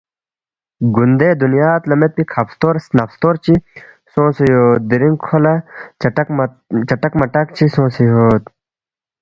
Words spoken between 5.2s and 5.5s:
کھو